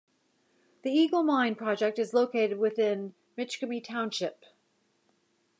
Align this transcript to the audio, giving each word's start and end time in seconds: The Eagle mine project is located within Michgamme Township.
The 0.81 0.89
Eagle 0.89 1.21
mine 1.21 1.53
project 1.53 1.99
is 1.99 2.11
located 2.11 2.57
within 2.57 3.13
Michgamme 3.37 3.83
Township. 3.83 4.43